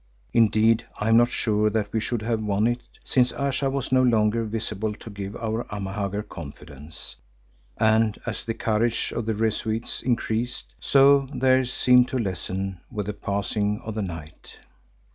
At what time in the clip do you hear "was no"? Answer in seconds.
3.69-4.01